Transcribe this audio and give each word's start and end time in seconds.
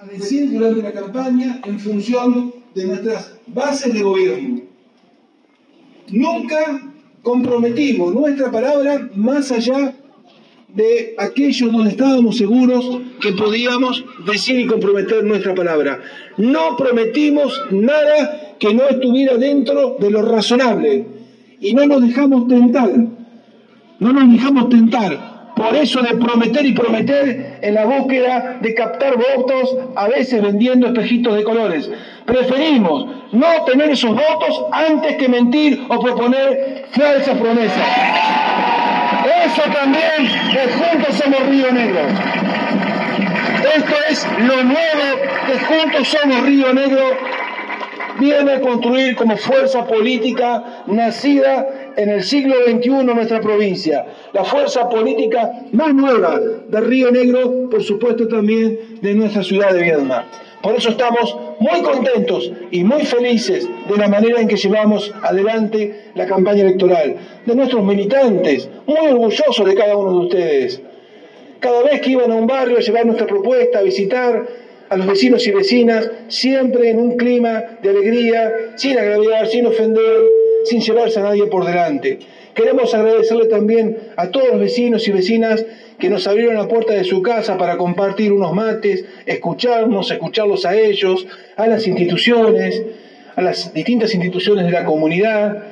a 0.00 0.06
decir 0.06 0.52
durante 0.52 0.80
la 0.82 0.92
campaña 0.92 1.60
en 1.64 1.80
función 1.80 2.54
de 2.74 2.86
nuestras 2.86 3.32
bases 3.48 3.92
de 3.92 4.02
gobierno. 4.02 4.60
Nunca 6.10 6.92
comprometimos 7.22 8.14
nuestra 8.14 8.50
palabra 8.52 9.10
más 9.16 9.50
allá 9.50 9.94
de 10.68 11.16
aquellos 11.18 11.72
donde 11.72 11.90
estábamos 11.90 12.36
seguros 12.36 13.00
que 13.20 13.32
podíamos 13.32 14.04
decir 14.24 14.60
y 14.60 14.66
comprometer 14.66 15.24
nuestra 15.24 15.54
palabra. 15.54 16.00
No 16.36 16.76
prometimos 16.76 17.60
nada 17.70 18.54
que 18.60 18.72
no 18.72 18.88
estuviera 18.88 19.36
dentro 19.36 19.96
de 19.98 20.10
lo 20.10 20.22
razonable 20.22 21.06
y 21.60 21.74
no 21.74 21.86
nos 21.86 22.02
dejamos 22.02 22.46
tentar. 22.46 22.90
No 23.98 24.12
nos 24.12 24.32
dejamos 24.32 24.68
tentar 24.68 25.37
por 25.58 25.74
eso 25.74 26.00
de 26.02 26.14
prometer 26.14 26.64
y 26.64 26.72
prometer 26.72 27.58
en 27.60 27.74
la 27.74 27.84
búsqueda 27.84 28.58
de 28.60 28.74
captar 28.74 29.14
votos, 29.16 29.76
a 29.96 30.06
veces 30.06 30.40
vendiendo 30.40 30.86
espejitos 30.86 31.34
de 31.34 31.42
colores. 31.42 31.90
Preferimos 32.24 33.06
no 33.32 33.64
tener 33.66 33.90
esos 33.90 34.12
votos 34.12 34.66
antes 34.70 35.16
que 35.16 35.28
mentir 35.28 35.84
o 35.88 35.98
proponer 35.98 36.86
falsas 36.92 37.36
promesas. 37.38 37.86
Eso 39.46 39.62
también 39.72 40.26
es 40.26 40.74
Juntos 40.76 41.16
Somos 41.16 41.46
Río 41.48 41.72
Negro. 41.72 42.00
Esto 43.76 43.94
es 44.08 44.26
lo 44.38 44.62
nuevo 44.62 45.20
que 45.46 45.58
Juntos 45.58 46.08
Somos 46.08 46.46
Río 46.46 46.72
Negro 46.72 47.16
viene 48.20 48.52
a 48.52 48.60
construir 48.60 49.16
como 49.16 49.36
fuerza 49.36 49.84
política 49.86 50.82
nacida 50.86 51.66
en 51.98 52.10
el 52.10 52.22
siglo 52.22 52.54
XXI 52.64 52.90
nuestra 53.04 53.40
provincia. 53.40 54.06
La 54.32 54.44
fuerza 54.44 54.88
política 54.88 55.64
más 55.72 55.92
nueva 55.92 56.40
de 56.68 56.80
Río 56.80 57.10
Negro, 57.10 57.68
por 57.68 57.82
supuesto 57.82 58.28
también 58.28 58.78
de 59.02 59.14
nuestra 59.14 59.42
ciudad 59.42 59.74
de 59.74 59.82
Viedma. 59.82 60.24
Por 60.62 60.76
eso 60.76 60.90
estamos 60.90 61.36
muy 61.58 61.82
contentos 61.82 62.52
y 62.70 62.84
muy 62.84 63.04
felices 63.04 63.68
de 63.88 63.96
la 63.96 64.06
manera 64.06 64.40
en 64.40 64.46
que 64.46 64.56
llevamos 64.56 65.12
adelante 65.22 66.10
la 66.14 66.26
campaña 66.26 66.62
electoral, 66.62 67.16
de 67.44 67.54
nuestros 67.56 67.84
militantes, 67.84 68.68
muy 68.86 69.08
orgullosos 69.08 69.66
de 69.66 69.74
cada 69.74 69.96
uno 69.96 70.20
de 70.20 70.26
ustedes. 70.26 70.80
Cada 71.58 71.82
vez 71.82 72.00
que 72.00 72.10
iban 72.10 72.30
a 72.30 72.36
un 72.36 72.46
barrio 72.46 72.76
a 72.76 72.80
llevar 72.80 73.06
nuestra 73.06 73.26
propuesta, 73.26 73.80
a 73.80 73.82
visitar 73.82 74.46
a 74.88 74.96
los 74.96 75.06
vecinos 75.06 75.44
y 75.48 75.50
vecinas, 75.50 76.08
siempre 76.28 76.90
en 76.90 77.00
un 77.00 77.16
clima 77.16 77.64
de 77.82 77.90
alegría, 77.90 78.52
sin 78.76 78.96
agraviar, 78.96 79.48
sin 79.48 79.66
ofender, 79.66 80.37
sin 80.68 80.80
llevarse 80.80 81.20
a 81.20 81.24
nadie 81.24 81.46
por 81.46 81.64
delante. 81.64 82.18
Queremos 82.54 82.92
agradecerle 82.94 83.46
también 83.46 83.96
a 84.16 84.28
todos 84.28 84.48
los 84.48 84.60
vecinos 84.60 85.06
y 85.06 85.12
vecinas 85.12 85.64
que 85.98 86.10
nos 86.10 86.26
abrieron 86.26 86.54
la 86.54 86.68
puerta 86.68 86.92
de 86.92 87.04
su 87.04 87.22
casa 87.22 87.56
para 87.56 87.76
compartir 87.76 88.32
unos 88.32 88.52
mates, 88.52 89.04
escucharnos, 89.26 90.10
escucharlos 90.10 90.64
a 90.64 90.76
ellos, 90.76 91.26
a 91.56 91.66
las 91.66 91.86
instituciones, 91.86 92.82
a 93.36 93.42
las 93.42 93.72
distintas 93.72 94.14
instituciones 94.14 94.66
de 94.66 94.72
la 94.72 94.84
comunidad, 94.84 95.64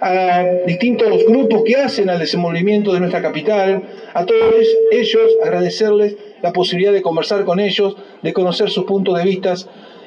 a 0.00 0.44
distintos 0.66 1.24
grupos 1.26 1.62
que 1.64 1.76
hacen 1.76 2.10
al 2.10 2.18
desenvolvimiento 2.18 2.92
de 2.92 2.98
nuestra 2.98 3.22
capital, 3.22 3.82
a 4.12 4.26
todos 4.26 4.66
ellos 4.90 5.22
agradecerles 5.44 6.16
la 6.42 6.52
posibilidad 6.52 6.92
de 6.92 7.02
conversar 7.02 7.44
con 7.44 7.60
ellos, 7.60 7.96
de 8.20 8.32
conocer 8.32 8.68
sus 8.68 8.84
puntos 8.84 9.16
de 9.16 9.24
vista 9.24 9.54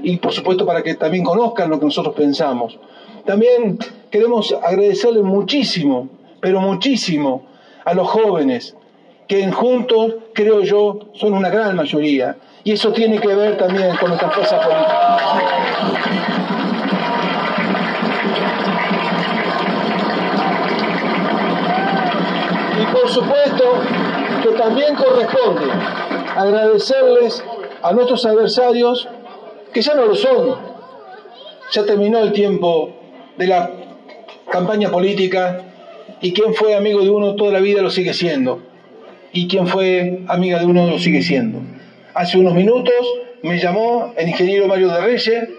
y 0.04 0.18
por 0.18 0.34
supuesto 0.34 0.66
para 0.66 0.84
que 0.84 0.96
también 0.96 1.24
conozcan 1.24 1.70
lo 1.70 1.80
que 1.80 1.86
nosotros 1.86 2.14
pensamos. 2.14 2.78
También 3.26 3.80
queremos 4.16 4.56
agradecerles 4.64 5.24
muchísimo, 5.24 6.08
pero 6.40 6.62
muchísimo, 6.62 7.44
a 7.84 7.94
los 7.94 8.08
jóvenes, 8.08 8.74
que 9.28 9.46
juntos, 9.52 10.16
creo 10.34 10.62
yo, 10.62 11.10
son 11.16 11.34
una 11.34 11.50
gran 11.50 11.76
mayoría. 11.76 12.38
Y 12.64 12.72
eso 12.72 12.94
tiene 12.94 13.20
que 13.20 13.28
ver 13.28 13.58
también 13.58 13.94
con 13.98 14.08
nuestra 14.08 14.32
fuerza 14.32 14.62
política. 14.62 15.18
Y 22.82 22.94
por 22.94 23.10
supuesto 23.10 23.64
que 24.44 24.50
también 24.58 24.96
corresponde 24.96 25.66
agradecerles 26.38 27.44
a 27.82 27.92
nuestros 27.92 28.26
adversarios, 28.26 29.10
que 29.74 29.82
ya 29.82 29.94
no 29.94 30.06
lo 30.06 30.16
son. 30.16 30.56
Ya 31.74 31.84
terminó 31.84 32.20
el 32.20 32.32
tiempo 32.32 32.92
de 33.38 33.48
la 33.48 33.85
campaña 34.56 34.90
política 34.90 35.64
y 36.22 36.32
quien 36.32 36.54
fue 36.54 36.76
amigo 36.76 37.04
de 37.04 37.10
uno 37.10 37.36
toda 37.36 37.52
la 37.52 37.60
vida 37.60 37.82
lo 37.82 37.90
sigue 37.90 38.14
siendo. 38.14 38.62
Y 39.34 39.50
quien 39.50 39.68
fue 39.68 40.20
amiga 40.28 40.60
de 40.60 40.66
uno 40.66 40.90
lo 40.90 40.98
sigue 40.98 41.22
siendo. 41.22 41.60
Hace 42.14 42.38
unos 42.38 42.54
minutos 42.54 42.94
me 43.42 43.60
llamó 43.60 44.14
el 44.16 44.30
ingeniero 44.30 44.68
Mario 44.68 44.88
de 44.88 45.02
Reyes 45.02 45.50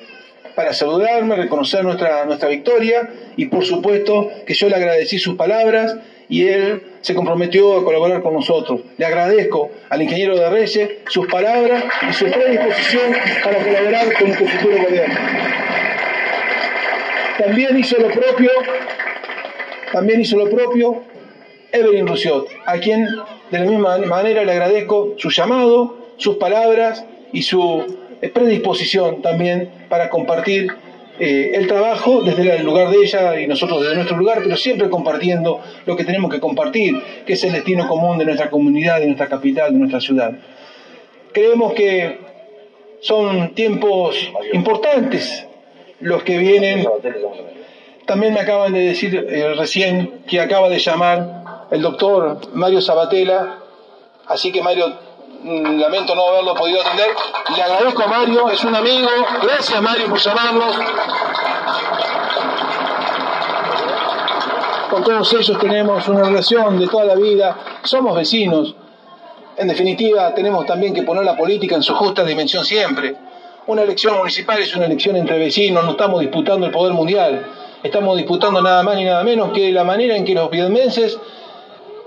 para 0.54 0.72
saludarme, 0.72 1.36
reconocer 1.36 1.84
nuestra, 1.84 2.24
nuestra 2.24 2.48
victoria 2.48 3.10
y 3.36 3.44
por 3.46 3.66
supuesto 3.66 4.30
que 4.46 4.54
yo 4.54 4.70
le 4.70 4.76
agradecí 4.76 5.18
sus 5.18 5.36
palabras 5.36 5.96
y 6.30 6.48
él 6.48 6.82
se 7.02 7.14
comprometió 7.14 7.76
a 7.76 7.84
colaborar 7.84 8.22
con 8.22 8.32
nosotros. 8.32 8.80
Le 8.96 9.04
agradezco 9.04 9.72
al 9.90 10.00
ingeniero 10.00 10.38
de 10.38 10.48
Reyes 10.48 10.90
sus 11.10 11.26
palabras 11.26 11.84
y 12.08 12.14
su 12.14 12.24
predisposición 12.24 13.12
para 13.44 13.62
colaborar 13.62 14.14
con 14.14 14.28
nuestro 14.28 14.46
futuro 14.48 14.82
gobierno. 14.84 15.65
También 17.38 17.78
hizo 17.78 17.98
lo 17.98 18.08
propio, 18.08 18.50
también 19.92 20.20
hizo 20.20 20.36
lo 20.36 20.48
propio 20.48 21.02
Evelyn 21.72 22.06
Rousseau, 22.06 22.46
a 22.64 22.78
quien 22.78 23.06
de 23.50 23.58
la 23.58 23.64
misma 23.64 23.98
manera 23.98 24.44
le 24.44 24.52
agradezco 24.52 25.14
su 25.18 25.30
llamado, 25.30 26.06
sus 26.16 26.36
palabras 26.36 27.04
y 27.32 27.42
su 27.42 27.98
predisposición 28.32 29.20
también 29.20 29.70
para 29.88 30.08
compartir 30.08 30.72
eh, 31.18 31.52
el 31.54 31.66
trabajo 31.66 32.22
desde 32.22 32.56
el 32.56 32.64
lugar 32.64 32.90
de 32.90 32.98
ella 32.98 33.40
y 33.40 33.46
nosotros 33.46 33.82
desde 33.82 33.94
nuestro 33.96 34.16
lugar, 34.16 34.40
pero 34.42 34.56
siempre 34.56 34.90
compartiendo 34.90 35.60
lo 35.86 35.96
que 35.96 36.04
tenemos 36.04 36.32
que 36.32 36.40
compartir, 36.40 36.94
que 37.26 37.34
es 37.34 37.44
el 37.44 37.52
destino 37.52 37.88
común 37.88 38.18
de 38.18 38.26
nuestra 38.26 38.50
comunidad, 38.50 39.00
de 39.00 39.06
nuestra 39.06 39.26
capital, 39.26 39.72
de 39.72 39.78
nuestra 39.78 40.00
ciudad. 40.00 40.32
Creemos 41.32 41.72
que 41.74 42.18
son 43.00 43.54
tiempos 43.54 44.30
importantes 44.52 45.45
los 46.00 46.22
que 46.22 46.38
vienen. 46.38 46.86
También 48.06 48.34
me 48.34 48.40
acaban 48.40 48.72
de 48.72 48.80
decir 48.80 49.26
eh, 49.28 49.54
recién 49.54 50.22
que 50.28 50.40
acaba 50.40 50.68
de 50.68 50.78
llamar 50.78 51.66
el 51.70 51.82
doctor 51.82 52.38
Mario 52.52 52.80
Sabatella, 52.80 53.56
así 54.28 54.52
que 54.52 54.62
Mario, 54.62 54.92
mm, 55.42 55.80
lamento 55.80 56.14
no 56.14 56.28
haberlo 56.28 56.54
podido 56.54 56.80
atender. 56.80 57.08
Le 57.56 57.62
agradezco 57.62 58.02
a 58.02 58.06
Mario, 58.06 58.48
es 58.50 58.62
un 58.64 58.76
amigo, 58.76 59.08
gracias 59.42 59.82
Mario 59.82 60.08
por 60.08 60.18
llamarnos. 60.18 60.76
Con 64.90 65.02
todos 65.02 65.32
ellos 65.34 65.58
tenemos 65.58 66.08
una 66.08 66.22
relación 66.22 66.78
de 66.78 66.86
toda 66.86 67.04
la 67.04 67.16
vida, 67.16 67.58
somos 67.82 68.14
vecinos. 68.14 68.76
En 69.56 69.68
definitiva, 69.68 70.32
tenemos 70.32 70.64
también 70.64 70.94
que 70.94 71.02
poner 71.02 71.24
la 71.24 71.36
política 71.36 71.74
en 71.74 71.82
su 71.82 71.94
justa 71.94 72.22
dimensión 72.24 72.64
siempre. 72.64 73.16
Una 73.66 73.82
elección 73.82 74.16
municipal 74.16 74.60
es 74.60 74.76
una 74.76 74.86
elección 74.86 75.16
entre 75.16 75.40
vecinos, 75.40 75.84
no 75.84 75.90
estamos 75.90 76.20
disputando 76.20 76.66
el 76.66 76.72
poder 76.72 76.92
mundial, 76.92 77.44
estamos 77.82 78.16
disputando 78.16 78.62
nada 78.62 78.84
más 78.84 78.94
ni 78.94 79.04
nada 79.04 79.24
menos 79.24 79.50
que 79.52 79.72
la 79.72 79.82
manera 79.82 80.16
en 80.16 80.24
que 80.24 80.34
los 80.34 80.48
vietmenses 80.50 81.18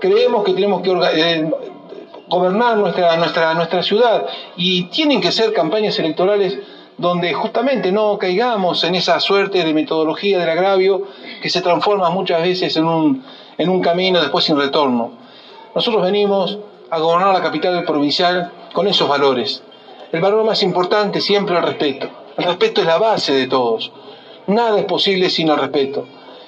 creemos 0.00 0.42
que 0.42 0.54
tenemos 0.54 0.80
que 0.80 0.90
eh, 0.90 1.50
gobernar 2.28 2.78
nuestra, 2.78 3.14
nuestra, 3.18 3.52
nuestra 3.52 3.82
ciudad. 3.82 4.24
Y 4.56 4.84
tienen 4.84 5.20
que 5.20 5.30
ser 5.32 5.52
campañas 5.52 5.98
electorales 5.98 6.58
donde 6.96 7.34
justamente 7.34 7.92
no 7.92 8.16
caigamos 8.16 8.82
en 8.84 8.94
esa 8.94 9.20
suerte 9.20 9.62
de 9.62 9.74
metodología 9.74 10.38
del 10.38 10.48
agravio 10.48 11.08
que 11.42 11.50
se 11.50 11.60
transforma 11.60 12.08
muchas 12.08 12.40
veces 12.40 12.74
en 12.78 12.86
un, 12.86 13.22
en 13.58 13.68
un 13.68 13.82
camino 13.82 14.18
después 14.18 14.46
sin 14.46 14.58
retorno. 14.58 15.12
Nosotros 15.74 16.02
venimos 16.02 16.58
a 16.88 16.98
gobernar 16.98 17.34
la 17.34 17.42
capital 17.42 17.84
provincial 17.84 18.50
con 18.72 18.88
esos 18.88 19.06
valores, 19.06 19.62
el 20.12 20.20
valor 20.20 20.44
más 20.44 20.62
importante 20.62 21.20
siempre 21.20 21.56
el 21.56 21.62
respeto. 21.62 22.08
El 22.36 22.44
respeto 22.44 22.80
es 22.80 22.86
la 22.86 22.98
base 22.98 23.32
de 23.32 23.46
todos. 23.46 23.92
Nada 24.46 24.78
es 24.78 24.84
posible 24.84 25.30
sin 25.30 25.48
el 25.48 25.58
respeto. 25.58 26.06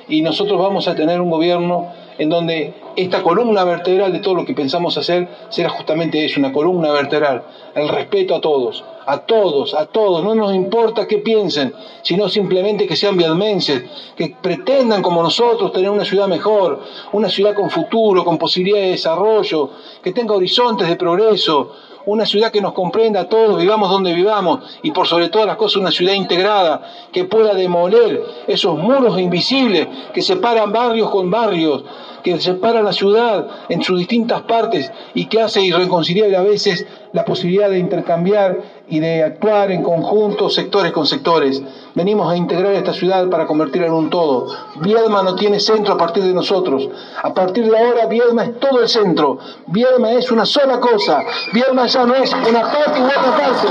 Y 0.09 0.23
nosotros 0.23 0.59
vamos 0.59 0.89
a 0.89 0.95
tener 0.95 1.21
un 1.21 1.31
gobierno 1.31 1.93
en 2.19 2.29
donde 2.29 2.75
esta 2.97 3.23
columna 3.23 3.65
vertebral 3.65 4.13
de 4.13 4.19
todo 4.19 4.35
lo 4.35 4.45
que 4.45 4.55
pensamos 4.55 4.99
hacer 4.99 5.29
será 5.49 5.71
justamente 5.71 6.25
eso, 6.25 6.41
una 6.41 6.53
columna 6.53 6.93
vertebral, 6.93 7.43
el 7.75 7.89
respeto 7.89 8.35
a 8.35 8.41
todos, 8.41 8.85
a 9.07 9.19
todos, 9.19 9.75
a 9.75 9.87
todos, 9.87 10.23
no 10.23 10.35
nos 10.35 10.55
importa 10.55 11.07
qué 11.07 11.19
piensen, 11.19 11.73
sino 12.03 12.29
simplemente 12.29 12.87
que 12.87 12.97
sean 12.97 13.17
vialmenses, 13.17 13.85
que 14.15 14.37
pretendan 14.41 15.03
como 15.03 15.23
nosotros 15.23 15.73
tener 15.73 15.91
una 15.91 16.05
ciudad 16.05 16.29
mejor, 16.29 16.81
una 17.13 17.31
ciudad 17.31 17.55
con 17.55 17.71
futuro, 17.71 18.25
con 18.25 18.39
posibilidades 18.39 18.87
de 18.87 18.93
desarrollo, 18.93 19.71
que 20.03 20.13
tenga 20.13 20.35
horizontes 20.35 20.89
de 20.89 20.97
progreso, 20.97 21.73
una 22.07 22.27
ciudad 22.27 22.51
que 22.51 22.61
nos 22.61 22.73
comprenda 22.73 23.21
a 23.21 23.29
todos, 23.29 23.59
vivamos 23.59 23.91
donde 23.91 24.13
vivamos, 24.13 24.61
y 24.83 24.91
por 24.91 25.07
sobre 25.07 25.29
todas 25.29 25.47
las 25.47 25.57
cosas 25.57 25.77
una 25.77 25.91
ciudad 25.91 26.15
integrada 26.15 26.83
que 27.13 27.25
pueda 27.25 27.55
demoler 27.55 28.23
esos 28.47 28.77
muros 28.79 29.19
invisibles 29.19 29.89
que 30.13 30.23
separan 30.23 30.73
barrios 30.73 31.11
con 31.11 31.31
barrios, 31.31 31.85
que 32.23 32.41
separan 32.41 32.85
la 32.85 32.93
ciudad 32.93 33.47
en 33.69 33.83
sus 33.83 33.99
distintas 33.99 34.43
partes 34.43 34.91
y 35.15 35.27
que 35.27 35.41
hace 35.41 35.61
irreconciliable 35.63 36.37
a 36.37 36.43
veces 36.43 36.87
la 37.13 37.25
posibilidad 37.25 37.69
de 37.69 37.79
intercambiar 37.79 38.59
y 38.89 39.01
de 39.01 39.23
actuar 39.23 39.71
en 39.71 39.83
conjunto, 39.83 40.49
sectores 40.49 40.93
con 40.93 41.07
sectores. 41.07 41.63
Venimos 41.95 42.33
a 42.33 42.37
integrar 42.37 42.73
esta 42.73 42.95
ciudad 42.95 43.29
para 43.29 43.47
convertirla 43.47 43.89
en 43.89 43.93
un 43.93 44.09
todo. 44.09 44.47
Viedma 44.77 45.23
no 45.23 45.35
tiene 45.35 45.61
centro 45.61 45.93
a 45.93 45.99
partir 45.99 46.23
de 46.25 46.33
nosotros. 46.33 46.89
A 47.23 47.35
partir 47.35 47.71
de 47.71 47.79
ahora, 47.79 48.07
Viedma 48.07 48.45
es 48.45 48.59
todo 48.59 48.81
el 48.81 48.89
centro. 48.89 49.39
Viedma 49.67 50.13
es 50.13 50.31
una 50.31 50.47
sola 50.47 50.81
cosa. 50.81 51.23
Viedma 51.53 51.87
ya 51.87 52.07
no 52.07 52.15
es 52.15 52.33
una 52.33 52.63
parte 52.63 53.01
u 53.01 53.05
otra 53.05 53.37
parte. 53.37 53.69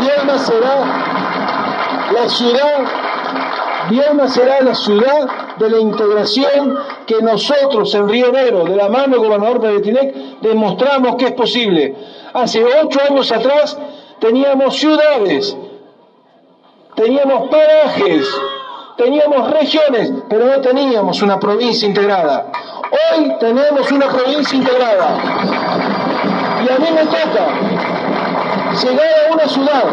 Viedma 0.00 0.38
será 0.38 1.08
la 2.12 2.28
ciudad, 2.28 2.78
Viedma 3.90 4.28
será 4.28 4.60
la 4.62 4.74
ciudad 4.74 5.28
de 5.58 5.70
la 5.70 5.78
integración 5.78 6.76
que 7.06 7.22
nosotros 7.22 7.94
en 7.94 8.08
Río 8.08 8.32
Negro, 8.32 8.64
de 8.64 8.76
la 8.76 8.88
mano 8.88 9.16
del 9.16 9.26
gobernador 9.26 9.60
Peretinec, 9.60 10.40
demostramos 10.40 11.16
que 11.16 11.26
es 11.26 11.32
posible. 11.32 11.94
Hace 12.34 12.64
ocho 12.64 13.00
años 13.08 13.32
atrás 13.32 13.78
teníamos 14.20 14.76
ciudades, 14.76 15.56
teníamos 16.94 17.48
parajes, 17.48 18.28
teníamos 18.96 19.50
regiones, 19.50 20.12
pero 20.28 20.46
no 20.46 20.60
teníamos 20.60 21.22
una 21.22 21.38
provincia 21.40 21.88
integrada. 21.88 22.50
Hoy 22.90 23.34
tenemos 23.40 23.90
una 23.92 24.08
provincia 24.08 24.56
integrada. 24.56 25.16
Y 26.64 26.72
a 26.72 26.78
mí 26.78 26.86
me 26.94 27.04
toca 27.06 27.46
llegar 28.82 29.08
a 29.28 29.32
una 29.32 29.48
ciudad. 29.48 29.84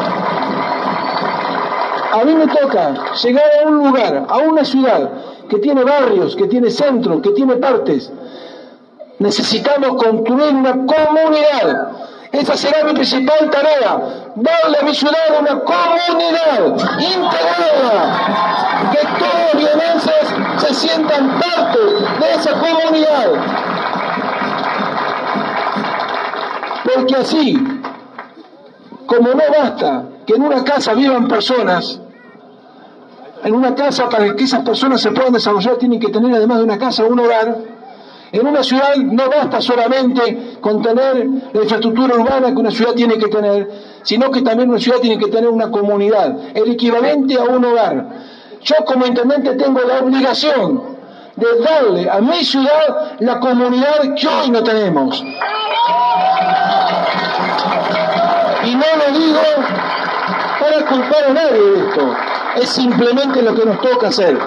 A 2.12 2.24
mí 2.24 2.34
me 2.34 2.48
toca 2.48 3.14
llegar 3.24 3.46
a 3.64 3.68
un 3.68 3.78
lugar, 3.78 4.26
a 4.28 4.38
una 4.38 4.66
ciudad 4.66 5.10
que 5.50 5.58
tiene 5.60 5.84
barrios, 5.84 6.36
que 6.36 6.48
tiene 6.48 6.70
centros, 6.70 7.22
que 7.22 7.32
tiene 7.32 7.56
partes. 7.58 8.12
Necesitamos 9.20 10.04
construir 10.04 10.54
una 10.54 10.72
comunidad. 10.86 11.92
Esa 12.36 12.58
será 12.58 12.84
mi 12.84 12.94
principal 12.94 13.50
tarea, 13.50 13.98
darle 14.36 14.78
a 14.82 14.84
mi 14.84 14.94
ciudad 14.94 15.40
una 15.40 15.58
comunidad 15.62 16.68
integrada, 17.00 18.92
que 18.92 19.08
todos 19.20 19.54
los 19.54 19.64
vienenses 19.64 20.36
se 20.58 20.74
sientan 20.74 21.40
parte 21.40 21.80
de 21.80 22.34
esa 22.36 22.52
comunidad. 22.60 23.32
Porque 26.84 27.16
así, 27.16 27.58
como 29.06 29.30
no 29.30 29.44
basta 29.58 30.04
que 30.28 30.34
en 30.34 30.42
una 30.42 30.62
casa 30.66 30.94
vivan 30.94 31.30
personas, 31.30 32.02
en 33.46 33.56
una 33.56 33.76
casa 33.76 34.10
para 34.10 34.36
que 34.36 34.44
esas 34.44 34.64
personas 34.64 35.00
se 35.00 35.12
puedan 35.12 35.32
desarrollar 35.32 35.78
tienen 35.78 36.02
que 36.02 36.10
tener 36.10 36.36
además 36.36 36.58
de 36.58 36.64
una 36.66 36.78
casa 36.78 37.06
un 37.06 37.18
hogar. 37.18 37.75
En 38.36 38.46
una 38.46 38.62
ciudad 38.64 38.98
no 38.98 39.30
basta 39.30 39.62
solamente 39.62 40.58
con 40.60 40.82
tener 40.82 41.26
la 41.54 41.62
infraestructura 41.62 42.16
urbana 42.16 42.54
que 42.54 42.60
una 42.60 42.70
ciudad 42.70 42.94
tiene 42.94 43.18
que 43.18 43.30
tener, 43.30 43.72
sino 44.04 44.30
que 44.30 44.42
también 44.42 44.70
una 44.70 44.78
ciudad 44.78 45.00
tiene 45.00 45.18
que 45.18 45.32
tener 45.32 45.50
una 45.50 45.72
comunidad, 45.72 46.36
el 46.54 46.72
equivalente 46.74 47.36
a 47.36 47.44
un 47.44 47.64
hogar. 47.64 48.10
Yo 48.62 48.76
como 48.86 49.06
intendente 49.06 49.56
tengo 49.56 49.80
la 49.80 50.00
obligación 50.00 50.82
de 51.38 51.48
darle 51.64 52.10
a 52.10 52.20
mi 52.20 52.44
ciudad 52.44 53.14
la 53.20 53.40
comunidad 53.40 54.02
que 54.20 54.28
hoy 54.28 54.50
no 54.50 54.62
tenemos. 54.64 55.24
Y 58.66 58.76
no 58.76 58.86
lo 58.98 59.18
digo 59.18 59.40
para 60.60 60.86
culpar 60.88 61.24
a 61.30 61.34
nadie 61.34 61.62
de 61.62 61.88
esto 61.88 62.16
es 62.58 62.70
simplemente 62.70 63.42
lo 63.42 63.56
que 63.56 63.66
nos 63.66 63.80
toca 63.80 64.10
hacer. 64.10 64.38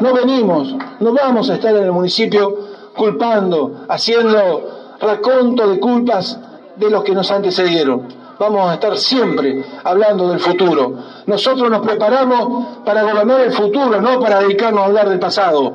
No 0.00 0.12
venimos, 0.12 0.74
no 0.98 1.12
vamos 1.12 1.48
a 1.48 1.54
estar 1.54 1.76
en 1.76 1.84
el 1.84 1.92
municipio 1.92 2.65
culpando, 2.96 3.84
haciendo 3.88 4.96
raconto 5.00 5.68
de 5.68 5.78
culpas 5.78 6.38
de 6.76 6.90
los 6.90 7.04
que 7.04 7.12
nos 7.12 7.30
antecedieron. 7.30 8.08
Vamos 8.38 8.68
a 8.68 8.74
estar 8.74 8.96
siempre 8.98 9.64
hablando 9.82 10.28
del 10.28 10.40
futuro. 10.40 10.94
Nosotros 11.26 11.70
nos 11.70 11.86
preparamos 11.86 12.82
para 12.84 13.02
gobernar 13.02 13.40
el 13.40 13.52
futuro, 13.52 14.00
no 14.00 14.20
para 14.20 14.40
dedicarnos 14.40 14.82
a 14.82 14.86
hablar 14.86 15.08
del 15.08 15.18
pasado. 15.18 15.72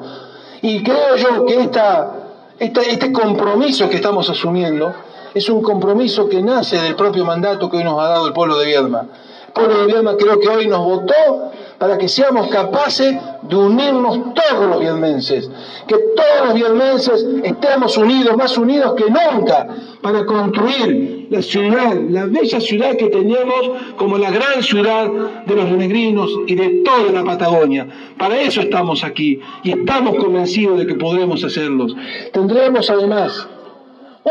Y 0.61 0.83
creo 0.83 1.15
yo 1.15 1.45
que 1.45 1.59
esta, 1.59 2.11
este 2.59 3.11
compromiso 3.11 3.89
que 3.89 3.95
estamos 3.95 4.29
asumiendo 4.29 4.93
es 5.33 5.49
un 5.49 5.63
compromiso 5.63 6.29
que 6.29 6.41
nace 6.43 6.79
del 6.79 6.95
propio 6.95 7.25
mandato 7.25 7.69
que 7.69 7.77
hoy 7.77 7.83
nos 7.83 7.99
ha 7.99 8.09
dado 8.09 8.27
el 8.27 8.33
pueblo 8.33 8.57
de 8.59 8.65
Viedma. 8.67 9.07
El 9.47 9.53
pueblo 9.53 9.79
de 9.79 9.85
Viedma 9.87 10.15
creo 10.17 10.39
que 10.39 10.49
hoy 10.49 10.67
nos 10.67 10.85
votó 10.85 11.51
para 11.81 11.97
que 11.97 12.07
seamos 12.07 12.47
capaces 12.49 13.17
de 13.41 13.55
unirnos 13.55 14.35
todos 14.35 14.69
los 14.69 14.79
vietmenses, 14.79 15.49
que 15.87 15.95
todos 16.15 16.45
los 16.45 16.53
vietmenses 16.53 17.25
estemos 17.43 17.97
unidos, 17.97 18.37
más 18.37 18.55
unidos 18.55 18.93
que 18.93 19.05
nunca, 19.05 19.67
para 19.99 20.23
construir 20.23 21.25
la 21.31 21.41
ciudad, 21.41 21.95
la 22.07 22.27
bella 22.27 22.61
ciudad 22.61 22.95
que 22.97 23.07
teníamos 23.07 23.95
como 23.97 24.19
la 24.19 24.29
gran 24.29 24.61
ciudad 24.61 25.09
de 25.47 25.55
los 25.55 25.69
renegrinos 25.71 26.29
y 26.45 26.53
de 26.53 26.83
toda 26.85 27.11
la 27.13 27.23
Patagonia. 27.23 27.87
Para 28.15 28.39
eso 28.39 28.61
estamos 28.61 29.03
aquí 29.03 29.39
y 29.63 29.71
estamos 29.71 30.17
convencidos 30.17 30.77
de 30.77 30.85
que 30.85 30.93
podremos 30.93 31.43
hacerlos. 31.43 31.95
Tendremos 32.31 32.91
además 32.91 33.47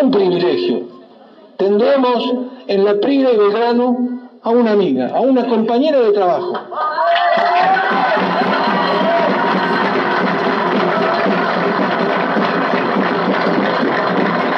un 0.01 0.13
privilegio. 0.13 0.83
Tendremos 1.57 2.33
en 2.69 2.85
la 2.85 3.01
Prida 3.01 3.33
y 3.33 3.37
Belgrano 3.37 4.21
a 4.41 4.51
una 4.51 4.71
amiga, 4.71 5.09
a 5.09 5.21
una 5.21 5.49
compañera 5.49 6.01
de 6.01 6.13
trabajo. 6.13 6.53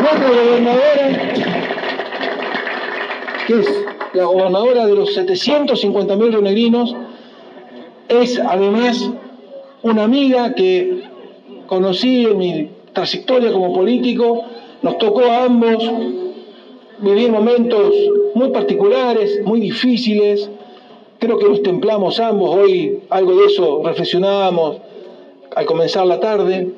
Nuestra 0.00 0.28
gobernadora, 0.28 1.32
que 3.46 3.60
es 3.60 3.84
la 4.14 4.24
gobernadora 4.24 4.86
de 4.86 4.94
los 4.94 5.16
750.000 5.16 6.32
renegrinos, 6.32 6.94
es 8.08 8.38
además 8.38 9.10
una 9.82 10.04
amiga 10.04 10.54
que 10.54 11.02
conocí 11.66 12.24
en 12.24 12.38
mi 12.38 12.70
trayectoria 12.92 13.52
como 13.52 13.72
político, 13.72 14.44
nos 14.82 14.98
tocó 14.98 15.24
a 15.24 15.44
ambos 15.44 15.90
vivir 16.98 17.30
momentos 17.30 17.94
muy 18.34 18.50
particulares, 18.50 19.40
muy 19.44 19.60
difíciles, 19.60 20.48
Creo 21.22 21.38
que 21.38 21.48
nos 21.48 21.62
templamos 21.62 22.18
ambos, 22.18 22.52
hoy 22.52 22.98
algo 23.08 23.36
de 23.36 23.44
eso 23.44 23.80
reflexionábamos 23.84 24.78
al 25.54 25.66
comenzar 25.66 26.04
la 26.04 26.18
tarde, 26.18 26.72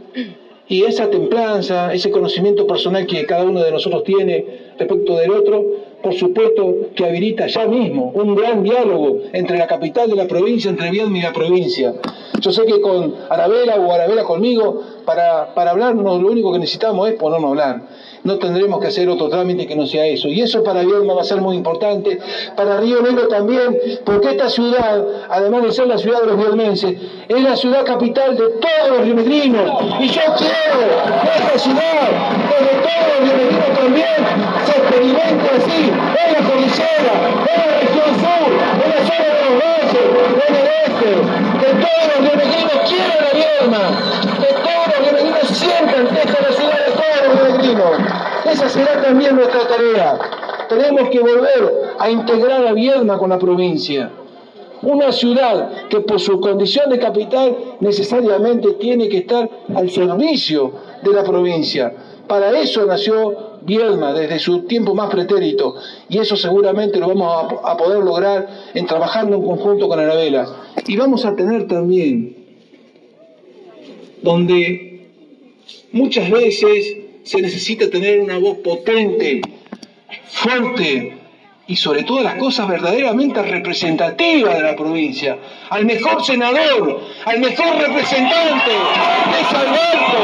y 0.69 0.83
esa 0.83 1.09
templanza, 1.09 1.95
ese 1.95 2.11
conocimiento 2.11 2.67
personal 2.67 3.07
que 3.07 3.25
cada 3.25 3.45
uno 3.45 3.63
de 3.63 3.73
nosotros 3.73 4.05
tiene 4.05 4.45
respecto 4.79 5.17
del 5.17 5.31
otro, 5.31 5.65
por 6.03 6.13
supuesto 6.13 6.75
que 6.95 7.07
habilita 7.07 7.47
ya 7.47 7.67
mismo 7.67 8.13
un 8.15 8.35
gran 8.35 8.63
diálogo 8.63 9.21
entre 9.33 9.57
la 9.57 9.67
capital 9.67 10.11
de 10.11 10.17
la 10.17 10.29
provincia, 10.29 10.69
entre 10.71 10.91
Viedma 10.91 11.17
y 11.17 11.23
la 11.23 11.33
provincia. 11.33 11.95
Yo 12.39 12.53
sé 12.53 12.67
que 12.67 12.83
con 12.83 13.15
Arabela 13.31 13.77
o 13.77 13.91
Arabela 13.93 14.25
conmigo, 14.25 14.83
para, 15.05 15.55
para 15.55 15.71
hablarnos 15.71 16.21
lo 16.21 16.29
único 16.29 16.53
que 16.53 16.59
necesitamos 16.59 17.09
es 17.09 17.15
ponernos 17.15 17.47
a 17.47 17.51
hablar 17.51 17.83
no 18.25 18.39
tendremos 18.39 18.81
que 18.81 18.89
hacer 18.89 19.09
otro 19.09 19.29
trámite 19.29 19.67
que 19.67 19.77
no 19.77 19.87
sea 19.87 20.07
eso. 20.07 20.29
Y 20.29 20.41
eso 20.41 20.65
para 20.65 20.83
Viedma 20.83 21.13
va 21.15 21.21
a 21.21 21.25
ser 21.25 21.41
muy 21.41 21.57
importante, 21.57 22.19
para 22.57 22.81
Río 22.81 23.03
Negro 23.03 23.29
también, 23.29 23.79
porque 24.05 24.31
esta 24.31 24.49
ciudad, 24.49 25.05
además 25.29 25.63
de 25.63 25.73
ser 25.73 25.87
la 25.87 25.99
ciudad 25.99 26.23
de 26.23 26.29
los 26.29 26.39
viedmenses, 26.39 26.97
es 27.29 27.43
la 27.43 27.55
ciudad 27.55 27.85
capital 27.85 28.35
de 28.37 28.45
todos 28.49 28.89
los 28.91 29.01
riomedrinos. 29.03 29.71
Y 30.01 30.09
yo 30.09 30.23
quiero 30.39 30.81
que 31.23 31.39
esta 31.39 31.59
ciudad, 31.59 32.09
donde 32.51 32.73
todos 32.83 33.05
los 33.11 33.29
riomedrinos 33.29 33.79
también, 33.79 34.17
se 34.65 34.73
experimente 34.73 35.51
así, 35.59 35.81
en 35.85 36.33
la 36.33 36.49
cordillera, 36.49 37.15
en 37.45 37.57
la 37.61 37.77
región 37.79 38.11
sur, 38.25 38.51
en 38.85 38.91
la 38.91 39.01
zona 39.05 39.29
de 39.29 39.41
los 39.45 39.55
valles, 39.61 40.07
en 40.49 40.55
el 40.57 40.67
este, 40.87 41.11
que 41.61 41.69
todos 41.85 42.05
los 42.09 42.19
riomedrinos 42.25 42.77
quieran 42.89 43.19
la 43.21 43.33
Viedma, 43.37 43.85
que 44.41 44.51
todos 44.65 44.94
los 45.01 45.13
riomedrinos 45.13 45.49
sientan 45.49 46.07
que 46.09 46.21
esta 46.21 46.53
ciudad 46.53 46.87
de 46.87 46.93
todos 46.93 47.27
los 47.27 47.41
riomedrinos. 47.41 48.15
Esa 48.51 48.69
será 48.69 49.03
también 49.03 49.37
nuestra 49.37 49.67
tarea. 49.67 50.19
Tenemos 50.69 51.09
que 51.11 51.21
volver 51.21 51.95
a 51.99 52.11
integrar 52.11 52.67
a 52.67 52.73
Viedma 52.73 53.19
con 53.19 53.31
la 53.31 53.39
provincia. 53.39 54.11
Una 54.83 55.13
ciudad 55.13 55.89
que 55.89 56.01
por 56.01 56.21
su 56.21 56.41
condición 56.41 56.91
de 56.91 56.99
capital 56.99 57.57
necesariamente 57.81 58.73
tiene 58.73 59.09
que 59.09 59.19
estar 59.19 59.49
al 59.75 59.91
servicio 59.91 60.73
de 61.03 61.13
la 61.13 61.25
provincia. 61.25 61.93
Para 62.27 62.59
eso 62.59 62.85
nació 62.85 63.55
Viedma 63.63 64.13
desde 64.13 64.39
su 64.39 64.65
tiempo 64.65 64.95
más 64.95 65.11
pretérito 65.11 65.77
y 66.09 66.19
eso 66.19 66.37
seguramente 66.37 66.99
lo 66.99 67.09
vamos 67.09 67.55
a, 67.63 67.77
poder 67.79 68.05
lograr 68.05 68.47
en 68.75 68.87
trabajando 68.87 69.37
en 69.37 69.43
conjunto 69.43 69.89
con 69.89 69.99
Arabela. 69.99 70.47
Y 70.87 70.97
vamos 70.99 71.25
a 71.25 71.35
tener 71.35 71.67
también 71.67 72.44
donde 74.25 75.01
muchas 75.93 76.31
veces 76.31 76.97
se 77.25 77.43
necesita 77.43 77.91
tener 77.91 78.21
una 78.21 78.39
voz 78.39 78.57
potente, 78.59 79.43
fuerte 80.31 81.13
y 81.67 81.77
sobre 81.77 82.05
todo 82.05 82.23
las 82.23 82.37
cosas 82.37 82.67
verdaderamente 82.67 83.43
representativas 83.43 84.57
de 84.57 84.63
la 84.63 84.77
provincia. 84.77 85.37
Al 85.69 85.85
mejor 85.85 86.25
senador, 86.25 87.03
al 87.27 87.39
mejor 87.39 87.77
representante 87.77 88.71
de 88.71 89.57
Alberto, 89.59 90.19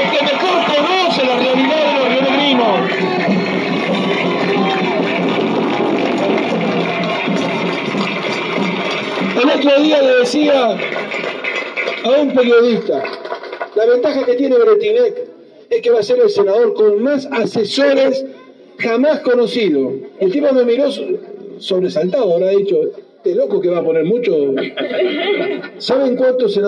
el 0.00 0.10
que 0.10 0.24
mejor 0.24 0.64
conoce 0.76 1.24
la 1.24 1.36
realidad 1.36 1.82
de 1.86 1.98
los 1.98 2.08
rionegrinos. 2.08 2.80
El 9.42 9.50
otro 9.50 9.82
día 9.82 10.02
le 10.02 10.14
decía 10.18 10.76
a 12.04 12.08
un 12.20 12.32
periodista, 12.32 13.02
la 13.74 13.86
ventaja 13.86 14.24
que 14.24 14.34
tiene 14.34 14.56
Bretinek 14.56 15.28
es 15.70 15.80
que 15.80 15.90
va 15.90 16.00
a 16.00 16.02
ser 16.02 16.20
el 16.20 16.30
senador 16.30 16.74
con 16.74 17.02
más 17.02 17.26
asesores 17.32 18.24
jamás 18.78 19.20
conocido. 19.20 19.92
El 20.20 20.30
tipo 20.30 20.52
me 20.52 20.64
miró 20.64 20.88
sobresaltado, 21.58 22.34
habrá 22.34 22.50
dicho, 22.50 22.76
este 23.16 23.34
loco 23.34 23.60
que 23.60 23.70
va 23.70 23.78
a 23.78 23.82
poner 23.82 24.04
mucho. 24.04 24.32
¿Saben 25.78 26.16
cuántos, 26.16 26.58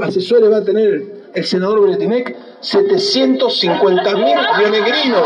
asesores 0.00 0.50
va 0.50 0.58
a 0.58 0.64
tener 0.64 1.02
el 1.34 1.44
senador 1.44 1.82
Bretinek? 1.82 2.34
750 2.60 4.16
mil 4.16 4.36
rionegrinos. 4.56 5.22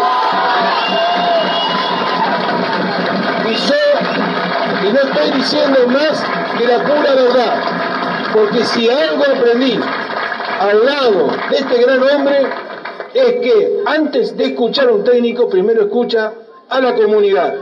Y 3.49 4.89
y 4.89 4.93
no 4.93 4.99
estoy 4.99 5.39
diciendo 5.39 5.79
más 5.87 6.25
que 6.59 6.67
la 6.67 6.83
pura 6.83 7.15
verdad, 7.15 7.63
porque 8.35 8.65
si 8.65 8.89
algo 8.91 9.23
aprendí 9.25 9.79
al 10.63 10.85
lado 10.85 11.27
de 11.51 11.57
este 11.57 11.83
gran 11.83 12.03
hombre 12.03 12.47
es 13.15 13.33
que 13.41 13.83
antes 13.85 14.37
de 14.37 14.45
escuchar 14.45 14.89
a 14.89 14.93
un 14.93 15.05
técnico, 15.05 15.49
primero 15.49 15.83
escucha 15.83 16.33
a 16.69 16.81
la 16.81 16.95
comunidad. 16.95 17.55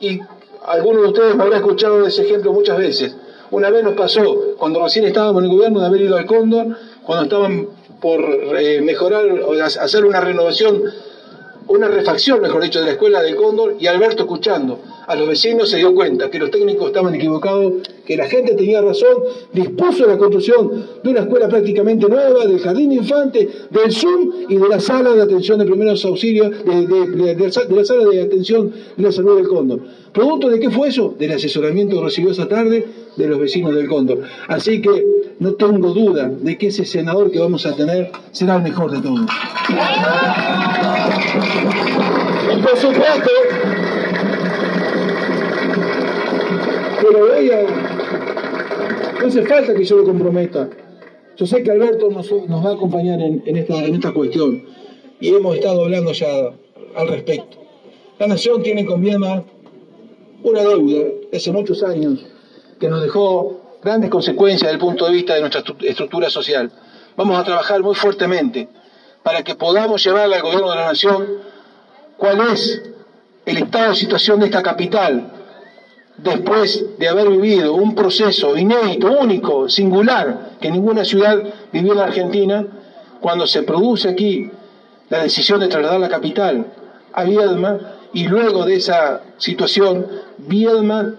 Y 0.00 0.20
algunos 0.66 1.02
de 1.02 1.08
ustedes 1.08 1.36
me 1.36 1.44
habrán 1.44 1.60
escuchado 1.60 2.04
ese 2.06 2.22
ejemplo 2.22 2.52
muchas 2.52 2.76
veces. 2.78 3.16
Una 3.50 3.70
vez 3.70 3.84
nos 3.84 3.94
pasó, 3.94 4.56
cuando 4.58 4.82
recién 4.82 5.06
estábamos 5.06 5.42
en 5.42 5.50
el 5.50 5.56
gobierno, 5.56 5.80
de 5.80 5.86
haber 5.86 6.00
ido 6.02 6.16
al 6.16 6.26
Cóndor, 6.26 6.66
cuando 7.04 7.24
estaban 7.24 7.68
por 8.00 8.20
eh, 8.58 8.80
mejorar 8.82 9.24
o 9.26 9.52
hacer 9.62 10.04
una 10.04 10.20
renovación, 10.20 10.82
una 11.68 11.88
refacción, 11.88 12.40
mejor 12.40 12.62
dicho, 12.62 12.80
de 12.80 12.86
la 12.86 12.92
escuela 12.92 13.22
del 13.22 13.36
Cóndor, 13.36 13.76
y 13.78 13.86
Alberto 13.86 14.24
escuchando 14.24 14.80
a 15.06 15.14
los 15.14 15.28
vecinos 15.28 15.70
se 15.70 15.78
dio 15.78 15.94
cuenta 15.94 16.28
que 16.28 16.38
los 16.38 16.50
técnicos 16.50 16.88
estaban 16.88 17.14
equivocados, 17.14 17.74
que 18.08 18.16
la 18.16 18.26
gente 18.26 18.54
tenía 18.54 18.80
razón, 18.80 19.18
dispuso 19.52 20.06
la 20.06 20.16
construcción 20.16 20.82
de 21.04 21.10
una 21.10 21.20
escuela 21.20 21.46
prácticamente 21.46 22.08
nueva, 22.08 22.46
del 22.46 22.58
jardín 22.58 22.90
infante, 22.92 23.46
del 23.68 23.92
Zoom 23.92 24.46
y 24.48 24.56
de 24.56 24.66
la 24.66 24.80
sala 24.80 25.12
de 25.12 25.20
atención 25.20 25.58
de 25.58 25.66
primeros 25.66 26.02
auxilios, 26.06 26.50
de, 26.64 27.36
la 27.68 27.84
sala 27.84 28.04
de 28.06 28.22
atención 28.22 28.72
de 28.96 29.02
la 29.02 29.12
salud 29.12 29.36
del 29.36 29.46
Cóndor. 29.46 29.80
¿Producto 30.10 30.48
de 30.48 30.58
qué 30.58 30.70
fue 30.70 30.88
eso? 30.88 31.14
Del 31.18 31.32
asesoramiento 31.32 31.98
que 31.98 32.04
recibió 32.04 32.30
esa 32.30 32.48
tarde 32.48 32.86
de 33.14 33.28
los 33.28 33.38
vecinos 33.38 33.74
del 33.74 33.86
Cóndor. 33.86 34.22
Así 34.46 34.80
que 34.80 35.04
no 35.38 35.52
tengo 35.52 35.92
duda 35.92 36.32
de 36.34 36.56
que 36.56 36.68
ese 36.68 36.86
senador 36.86 37.30
que 37.30 37.40
vamos 37.40 37.66
a 37.66 37.76
tener 37.76 38.10
será 38.32 38.56
el 38.56 38.62
mejor 38.62 38.90
de 38.90 39.02
todos. 39.02 39.20
Por 42.62 42.76
supuesto, 42.78 43.30
pero 47.02 47.28
voy 47.28 47.50
No 49.20 49.26
hace 49.26 49.44
falta 49.46 49.74
que 49.74 49.84
yo 49.84 49.96
lo 49.96 50.04
comprometa. 50.04 50.68
Yo 51.36 51.46
sé 51.46 51.62
que 51.62 51.70
Alberto 51.70 52.10
nos, 52.10 52.32
va 52.32 52.70
a 52.70 52.74
acompañar 52.74 53.20
en, 53.20 53.56
esta, 53.56 54.12
cuestión 54.12 54.64
y 55.20 55.28
hemos 55.28 55.56
estado 55.56 55.84
hablando 55.84 56.12
ya 56.12 56.28
al 56.96 57.08
respecto. 57.08 57.58
La 58.18 58.26
nación 58.26 58.62
tiene 58.62 58.84
con 58.84 59.00
Viedma 59.00 59.44
una 60.42 60.60
deuda 60.60 61.04
de 61.30 61.36
hace 61.36 61.52
muchos 61.52 61.82
años 61.82 62.24
que 62.80 62.88
nos 62.88 63.02
dejó 63.02 63.78
grandes 63.82 64.10
consecuencias 64.10 64.62
desde 64.62 64.74
el 64.74 64.80
punto 64.80 65.06
de 65.06 65.12
vista 65.12 65.34
de 65.34 65.40
nuestra 65.40 65.62
estructura 65.82 66.30
social. 66.30 66.70
Vamos 67.16 67.38
a 67.38 67.44
trabajar 67.44 67.82
muy 67.82 67.94
fuertemente 67.94 68.68
para 69.22 69.42
que 69.42 69.54
podamos 69.54 70.02
llevarle 70.02 70.36
al 70.36 70.42
gobierno 70.42 70.70
de 70.70 70.76
la 70.76 70.86
nación 70.86 71.26
cuál 72.16 72.40
es 72.52 72.82
el 73.46 73.58
estado 73.58 73.90
de 73.90 73.96
situación 73.96 74.40
de 74.40 74.46
esta 74.46 74.62
capital, 74.62 75.37
después 76.18 76.84
de 76.98 77.08
haber 77.08 77.28
vivido 77.28 77.74
un 77.74 77.94
proceso 77.94 78.56
inédito, 78.56 79.08
único, 79.20 79.68
singular, 79.68 80.56
que 80.60 80.70
ninguna 80.70 81.04
ciudad 81.04 81.42
vivió 81.72 81.92
en 81.92 81.98
la 81.98 82.04
Argentina, 82.04 82.66
cuando 83.20 83.46
se 83.46 83.62
produce 83.62 84.08
aquí 84.08 84.50
la 85.08 85.22
decisión 85.22 85.60
de 85.60 85.68
trasladar 85.68 86.00
la 86.00 86.08
capital 86.08 86.66
a 87.12 87.24
Viedma, 87.24 87.78
y 88.12 88.26
luego 88.26 88.64
de 88.64 88.76
esa 88.76 89.22
situación, 89.36 90.06
Viedma 90.38 91.14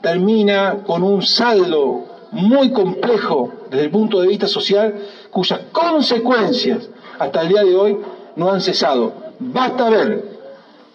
termina 0.00 0.78
con 0.86 1.02
un 1.02 1.22
saldo 1.22 2.06
muy 2.32 2.70
complejo 2.70 3.52
desde 3.70 3.84
el 3.84 3.90
punto 3.90 4.20
de 4.20 4.28
vista 4.28 4.48
social, 4.48 4.94
cuyas 5.30 5.60
consecuencias 5.72 6.88
hasta 7.18 7.42
el 7.42 7.48
día 7.48 7.62
de 7.62 7.76
hoy 7.76 7.98
no 8.36 8.50
han 8.50 8.60
cesado. 8.60 9.12
Basta 9.38 9.90
ver 9.90 10.24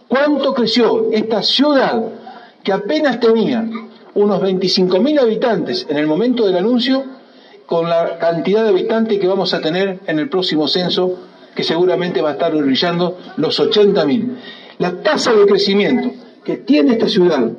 cuánto 0.07 0.53
creció 0.53 1.11
esta 1.11 1.43
ciudad 1.43 2.03
que 2.65 2.73
apenas 2.73 3.19
tenía 3.19 3.69
unos 4.15 4.41
25.000 4.41 5.19
habitantes 5.19 5.85
en 5.87 5.97
el 5.97 6.07
momento 6.07 6.47
del 6.47 6.57
anuncio, 6.57 7.03
con 7.67 7.87
la 7.87 8.17
cantidad 8.17 8.63
de 8.63 8.69
habitantes 8.69 9.19
que 9.19 9.27
vamos 9.27 9.53
a 9.53 9.61
tener 9.61 9.99
en 10.07 10.17
el 10.17 10.29
próximo 10.29 10.67
censo, 10.67 11.15
que 11.55 11.63
seguramente 11.63 12.21
va 12.21 12.29
a 12.29 12.33
estar 12.33 12.55
brillando 12.55 13.17
los 13.37 13.59
80.000. 13.59 14.35
La 14.79 15.03
tasa 15.03 15.31
de 15.33 15.45
crecimiento 15.45 16.09
que 16.43 16.57
tiene 16.57 16.93
esta 16.93 17.07
ciudad, 17.07 17.51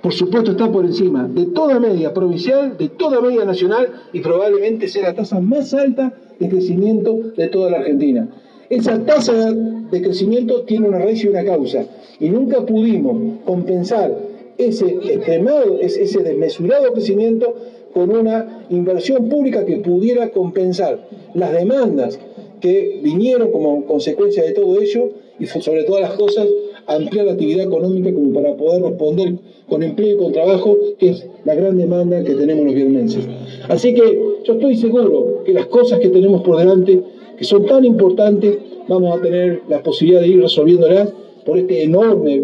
por 0.00 0.12
supuesto, 0.12 0.52
está 0.52 0.70
por 0.70 0.84
encima 0.84 1.24
de 1.24 1.46
toda 1.46 1.80
media 1.80 2.14
provincial, 2.14 2.76
de 2.78 2.88
toda 2.88 3.20
media 3.20 3.44
nacional 3.44 3.88
y 4.12 4.20
probablemente 4.20 4.86
sea 4.86 5.08
la 5.08 5.14
tasa 5.14 5.40
más 5.40 5.74
alta 5.74 6.12
de 6.38 6.48
crecimiento 6.48 7.18
de 7.36 7.48
toda 7.48 7.68
la 7.68 7.78
Argentina. 7.78 8.28
Esa 8.70 9.04
tasa 9.04 9.52
de 9.52 10.02
crecimiento 10.02 10.62
tiene 10.62 10.88
una 10.88 10.98
raíz 11.00 11.24
y 11.24 11.28
una 11.28 11.44
causa 11.44 11.84
y 12.20 12.30
nunca 12.30 12.64
pudimos 12.64 13.40
compensar 13.44 14.31
ese 14.58 14.86
extremado, 14.86 15.78
ese 15.80 16.22
desmesurado 16.22 16.92
crecimiento 16.92 17.54
con 17.92 18.10
una 18.10 18.66
inversión 18.70 19.28
pública 19.28 19.64
que 19.64 19.78
pudiera 19.78 20.30
compensar 20.30 21.06
las 21.34 21.52
demandas 21.52 22.18
que 22.60 23.00
vinieron 23.02 23.50
como 23.50 23.84
consecuencia 23.86 24.44
de 24.44 24.52
todo 24.52 24.80
ello 24.80 25.10
y 25.38 25.46
sobre 25.46 25.84
todas 25.84 26.02
las 26.02 26.12
cosas 26.12 26.46
ampliar 26.86 27.26
la 27.26 27.32
actividad 27.32 27.66
económica 27.66 28.12
como 28.12 28.32
para 28.32 28.56
poder 28.56 28.82
responder 28.82 29.34
con 29.68 29.82
empleo 29.82 30.14
y 30.14 30.16
con 30.16 30.32
trabajo, 30.32 30.76
que 30.98 31.10
es 31.10 31.26
la 31.44 31.54
gran 31.54 31.76
demanda 31.76 32.22
que 32.22 32.34
tenemos 32.34 32.64
los 32.64 32.74
viermenses. 32.74 33.26
Así 33.68 33.94
que 33.94 34.20
yo 34.44 34.54
estoy 34.54 34.76
seguro 34.76 35.42
que 35.44 35.52
las 35.52 35.66
cosas 35.66 35.98
que 36.00 36.08
tenemos 36.08 36.42
por 36.42 36.58
delante, 36.58 37.00
que 37.36 37.44
son 37.44 37.66
tan 37.66 37.84
importantes, 37.84 38.58
vamos 38.88 39.18
a 39.18 39.22
tener 39.22 39.62
la 39.68 39.82
posibilidad 39.82 40.20
de 40.20 40.28
ir 40.28 40.40
resolviéndolas 40.40 41.12
por 41.44 41.58
este 41.58 41.82
enorme, 41.82 42.42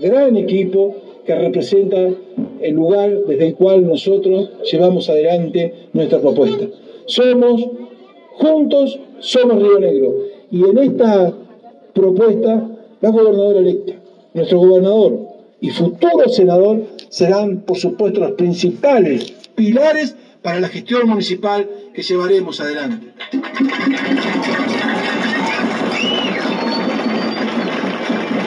gran 0.00 0.36
equipo 0.36 0.94
que 1.28 1.34
representa 1.34 2.08
el 2.62 2.74
lugar 2.74 3.10
desde 3.26 3.48
el 3.48 3.54
cual 3.54 3.86
nosotros 3.86 4.48
llevamos 4.72 5.10
adelante 5.10 5.74
nuestra 5.92 6.20
propuesta. 6.20 6.64
Somos, 7.04 7.68
juntos, 8.38 8.98
somos 9.18 9.62
Río 9.62 9.78
Negro. 9.78 10.14
Y 10.50 10.64
en 10.64 10.78
esta 10.78 11.34
propuesta, 11.92 12.66
la 13.02 13.10
gobernadora 13.10 13.58
electa, 13.58 13.92
nuestro 14.32 14.60
gobernador 14.60 15.18
y 15.60 15.68
futuro 15.68 16.30
senador 16.30 16.84
serán, 17.10 17.60
por 17.60 17.76
supuesto, 17.76 18.20
los 18.20 18.32
principales 18.32 19.30
pilares 19.54 20.16
para 20.40 20.60
la 20.60 20.68
gestión 20.68 21.06
municipal 21.06 21.68
que 21.92 22.00
llevaremos 22.00 22.58
adelante. 22.58 23.08